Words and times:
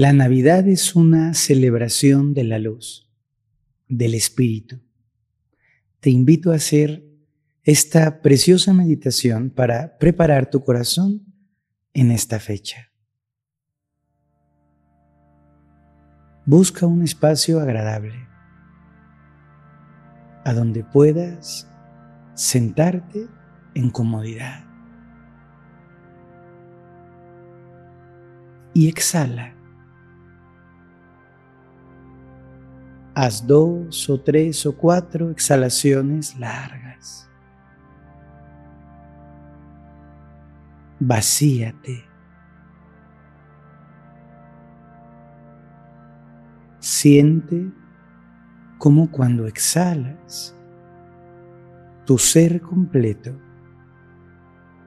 La 0.00 0.14
Navidad 0.14 0.66
es 0.66 0.96
una 0.96 1.34
celebración 1.34 2.32
de 2.32 2.44
la 2.44 2.58
luz, 2.58 3.12
del 3.86 4.14
Espíritu. 4.14 4.80
Te 6.00 6.08
invito 6.08 6.52
a 6.52 6.54
hacer 6.54 7.04
esta 7.64 8.22
preciosa 8.22 8.72
meditación 8.72 9.50
para 9.50 9.98
preparar 9.98 10.48
tu 10.48 10.64
corazón 10.64 11.26
en 11.92 12.12
esta 12.12 12.40
fecha. 12.40 12.90
Busca 16.46 16.86
un 16.86 17.02
espacio 17.02 17.60
agradable 17.60 18.26
a 20.46 20.54
donde 20.54 20.82
puedas 20.82 21.68
sentarte 22.32 23.28
en 23.74 23.90
comodidad 23.90 24.64
y 28.72 28.88
exhala. 28.88 29.59
Haz 33.22 33.46
dos 33.46 34.08
o 34.08 34.18
tres 34.18 34.64
o 34.64 34.74
cuatro 34.74 35.30
exhalaciones 35.30 36.38
largas. 36.38 37.28
Vacíate. 40.98 42.02
Siente 46.78 47.70
como 48.78 49.10
cuando 49.10 49.46
exhalas, 49.46 50.56
tu 52.06 52.16
ser 52.16 52.62
completo 52.62 53.38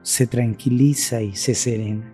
se 0.02 0.26
tranquiliza 0.26 1.22
y 1.22 1.36
se 1.36 1.54
serena. 1.54 2.13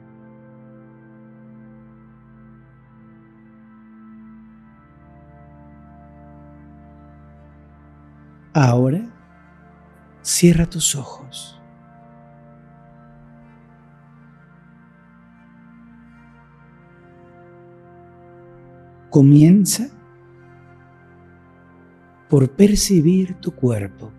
Ahora 8.63 9.01
cierra 10.21 10.67
tus 10.67 10.95
ojos. 10.95 11.59
Comienza 19.09 19.89
por 22.29 22.51
percibir 22.51 23.41
tu 23.41 23.51
cuerpo. 23.51 24.13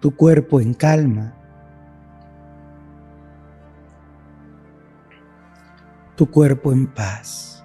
Tu 0.00 0.16
cuerpo 0.16 0.60
en 0.60 0.74
calma. 0.74 1.32
Tu 6.16 6.28
cuerpo 6.28 6.72
en 6.72 6.88
paz. 6.88 7.61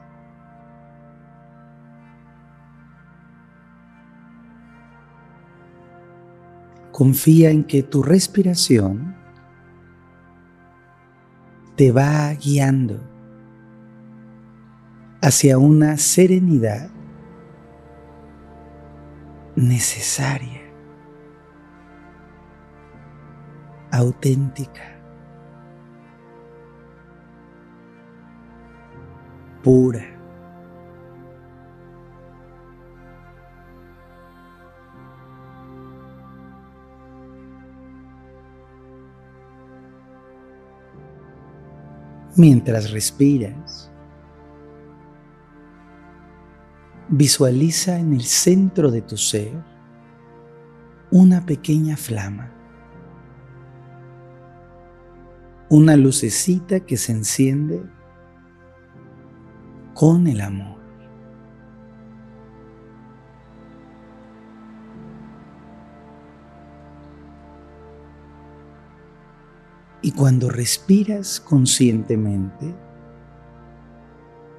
Confía 6.91 7.51
en 7.51 7.63
que 7.63 7.83
tu 7.83 8.01
respiración 8.01 9.15
te 11.75 11.91
va 11.91 12.33
guiando 12.33 12.99
hacia 15.21 15.57
una 15.57 15.97
serenidad 15.97 16.89
necesaria, 19.55 20.61
auténtica, 23.91 24.99
pura. 29.63 30.16
Mientras 42.37 42.91
respiras. 42.91 43.91
Visualiza 47.09 47.99
en 47.99 48.13
el 48.13 48.23
centro 48.23 48.91
de 48.91 49.01
tu 49.01 49.17
ser 49.17 49.51
una 51.09 51.45
pequeña 51.45 51.97
flama, 51.97 52.51
una 55.69 55.95
lucecita 55.95 56.81
que 56.81 56.97
se 56.97 57.13
enciende 57.13 57.81
con 59.93 60.27
el 60.27 60.41
amor. 60.41 60.76
Y 70.01 70.11
cuando 70.11 70.49
respiras 70.49 71.39
conscientemente, 71.39 72.73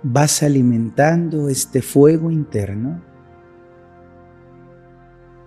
vas 0.03 0.43
alimentando 0.43 1.49
este 1.49 1.83
fuego 1.83 2.31
interno 2.31 3.01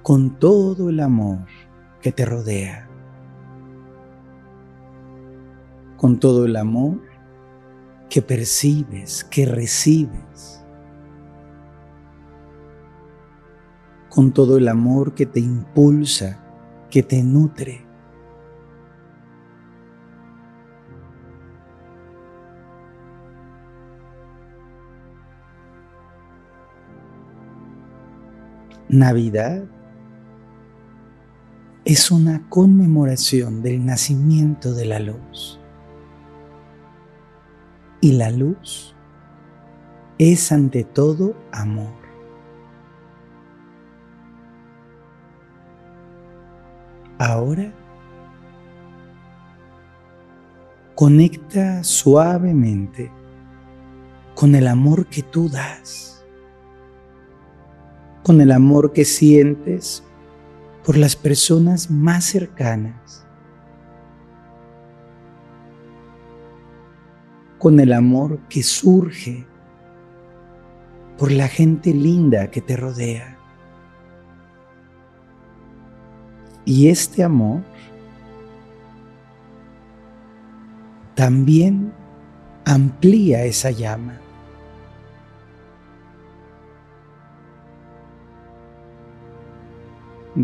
con 0.03 0.39
todo 0.39 0.89
el 0.89 0.99
amor 0.99 1.45
que 2.01 2.11
te 2.11 2.25
rodea, 2.25 2.87
con 5.97 6.19
todo 6.19 6.45
el 6.45 6.55
amor 6.55 6.99
que 8.09 8.21
percibes, 8.21 9.23
que 9.23 9.45
recibes, 9.45 10.65
con 14.09 14.33
todo 14.33 14.57
el 14.57 14.67
amor 14.67 15.13
que 15.13 15.25
te 15.25 15.39
impulsa, 15.39 16.43
que 16.89 17.03
te 17.03 17.23
nutre. 17.23 17.85
Navidad 28.93 29.63
es 31.85 32.11
una 32.11 32.49
conmemoración 32.49 33.61
del 33.61 33.85
nacimiento 33.85 34.73
de 34.73 34.83
la 34.83 34.99
luz. 34.99 35.61
Y 38.01 38.11
la 38.11 38.31
luz 38.31 38.93
es 40.17 40.51
ante 40.51 40.83
todo 40.83 41.37
amor. 41.53 41.93
Ahora 47.17 47.71
conecta 50.95 51.81
suavemente 51.85 53.09
con 54.35 54.53
el 54.53 54.67
amor 54.67 55.05
que 55.05 55.21
tú 55.21 55.47
das 55.47 56.20
con 58.23 58.41
el 58.41 58.51
amor 58.51 58.93
que 58.93 59.05
sientes 59.05 60.03
por 60.85 60.97
las 60.97 61.15
personas 61.15 61.89
más 61.89 62.25
cercanas, 62.25 63.25
con 67.57 67.79
el 67.79 67.93
amor 67.93 68.39
que 68.49 68.63
surge 68.63 69.45
por 71.17 71.31
la 71.31 71.47
gente 71.47 71.93
linda 71.93 72.49
que 72.49 72.61
te 72.61 72.75
rodea. 72.75 73.37
Y 76.65 76.89
este 76.89 77.23
amor 77.23 77.61
también 81.15 81.93
amplía 82.65 83.43
esa 83.45 83.69
llama. 83.71 84.19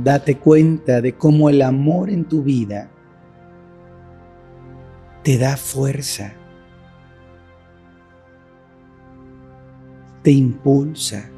Date 0.03 0.37
cuenta 0.37 1.01
de 1.01 1.13
cómo 1.13 1.49
el 1.49 1.61
amor 1.61 2.09
en 2.09 2.25
tu 2.25 2.43
vida 2.43 2.89
te 5.23 5.37
da 5.37 5.57
fuerza, 5.57 6.33
te 10.23 10.31
impulsa. 10.31 11.29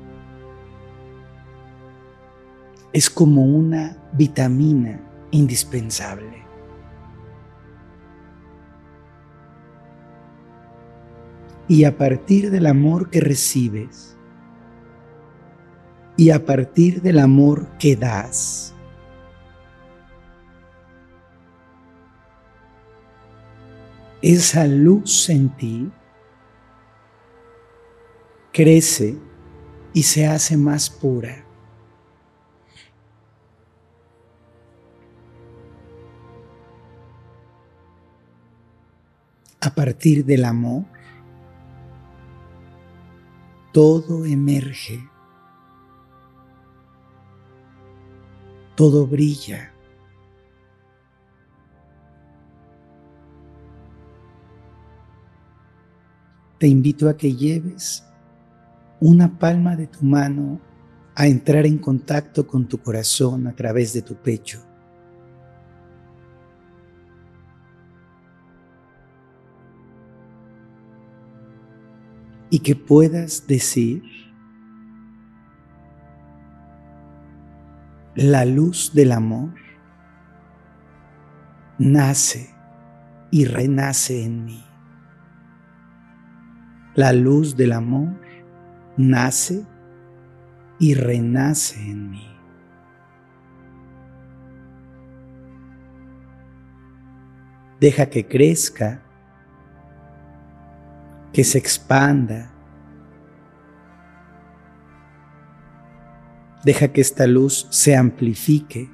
Es 2.93 3.09
como 3.09 3.45
una 3.45 3.97
vitamina 4.13 4.99
indispensable. 5.31 6.43
Y 11.67 11.83
a 11.83 11.97
partir 11.97 12.51
del 12.51 12.65
amor 12.67 13.09
que 13.09 13.21
recibes, 13.21 14.18
y 16.19 16.31
a 16.31 16.45
partir 16.45 17.01
del 17.01 17.17
amor 17.17 17.65
que 17.79 17.95
das. 17.95 18.75
esa 24.21 24.67
luz 24.67 25.29
en 25.29 25.47
ti 25.55 25.89
crece 28.51 29.17
y 29.93 30.03
se 30.03 30.27
hace 30.27 30.57
más 30.57 30.89
pura. 30.89 31.45
A 39.61 39.73
partir 39.73 40.25
del 40.25 40.43
amor, 40.43 40.83
todo 43.71 44.25
emerge, 44.25 44.99
todo 48.79 49.05
brilla. 49.05 49.73
Te 56.57 56.65
invito 56.65 57.09
a 57.09 57.17
que 57.17 57.35
lleves 57.35 58.05
una 59.01 59.37
palma 59.37 59.75
de 59.75 59.87
tu 59.87 60.05
mano 60.05 60.61
a 61.13 61.27
entrar 61.27 61.65
en 61.65 61.77
contacto 61.77 62.47
con 62.47 62.69
tu 62.69 62.77
corazón 62.77 63.47
a 63.47 63.53
través 63.53 63.91
de 63.91 64.01
tu 64.01 64.15
pecho. 64.15 64.63
y 72.51 72.57
que 72.57 72.75
puedas 72.75 73.45
decir, 73.45 74.01
la 78.19 78.43
luz 78.43 78.91
del 78.93 79.13
amor 79.13 79.53
nace 81.77 82.53
y 83.31 83.45
renace 83.45 84.25
en 84.25 84.43
mí. 84.43 84.61
La 86.95 87.13
luz 87.13 87.55
del 87.55 87.71
amor 87.71 88.19
nace 88.97 89.65
y 90.79 90.95
renace 90.95 91.79
en 91.79 92.11
mí. 92.11 92.27
Deja 97.79 98.07
que 98.07 98.27
crezca 98.27 99.01
que 101.31 101.45
se 101.45 101.57
expanda. 101.57 102.51
Deja 106.63 106.89
que 106.89 107.01
esta 107.01 107.25
luz 107.25 107.67
se 107.69 107.95
amplifique. 107.95 108.89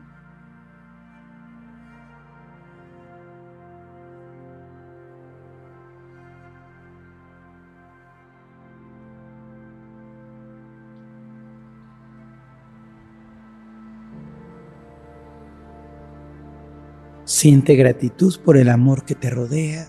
Siente 17.26 17.76
gratitud 17.76 18.40
por 18.46 18.58
el 18.58 18.70
amor 18.70 19.04
que 19.04 19.16
te 19.16 19.30
rodea. 19.30 19.88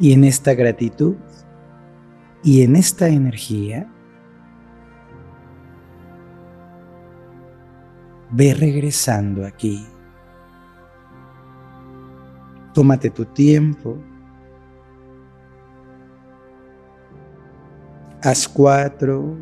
Y 0.00 0.12
en 0.12 0.24
esta 0.24 0.54
gratitud 0.54 1.16
y 2.42 2.62
en 2.62 2.76
esta 2.76 3.08
energía, 3.08 3.93
ve 8.36 8.52
regresando 8.52 9.46
aquí. 9.46 9.86
Tómate 12.72 13.10
tu 13.10 13.24
tiempo. 13.24 13.96
Haz 18.22 18.48
cuatro 18.48 19.36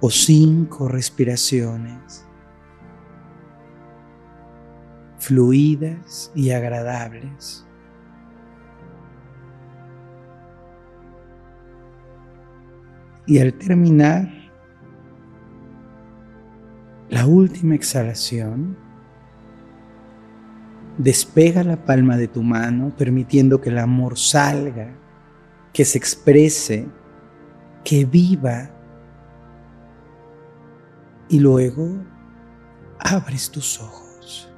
o 0.00 0.10
cinco 0.10 0.88
respiraciones 0.88 2.26
fluidas 5.18 6.30
y 6.34 6.50
agradables. 6.50 7.66
Y 13.26 13.38
al 13.38 13.54
terminar 13.54 14.43
la 17.14 17.26
última 17.26 17.76
exhalación, 17.76 18.76
despega 20.98 21.62
la 21.62 21.76
palma 21.76 22.16
de 22.16 22.26
tu 22.26 22.42
mano 22.42 22.92
permitiendo 22.98 23.60
que 23.60 23.70
el 23.70 23.78
amor 23.78 24.18
salga, 24.18 24.88
que 25.72 25.84
se 25.84 25.96
exprese, 25.96 26.88
que 27.84 28.04
viva. 28.04 28.68
Y 31.28 31.38
luego 31.38 31.88
abres 32.98 33.48
tus 33.48 33.80
ojos. 33.80 34.52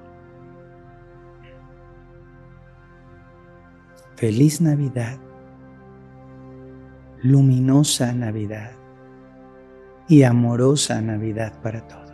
Feliz 4.15 4.63
Navidad 4.63 5.19
luminosa 7.23 8.15
Navidad 8.15 8.71
y 10.09 10.23
amorosa 10.23 11.03
Navidad 11.03 11.53
para 11.61 11.87
todos. 11.87 12.06